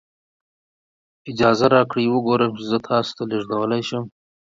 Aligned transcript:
اجازه 1.29 1.65
راکړئ 1.73 2.05
وګورم 2.09 2.51
چې 2.57 2.63
زه 2.71 2.77
تاسو 2.87 3.11
ته 3.17 3.23
لیږدولی 3.29 3.81
شم. 3.87 4.03